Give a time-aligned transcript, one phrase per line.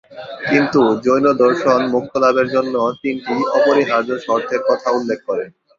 [0.45, 5.45] কিন্তু জৈনদর্শন মোক্ষলাভের জন্য তিনটি অপরিহার্য শর্তের কথা উল্লেখ করে।